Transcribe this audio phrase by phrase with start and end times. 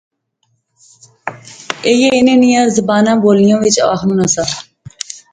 [1.85, 4.43] ایہھے انیں نیاں زباناں بولیا وچ آخنونا سا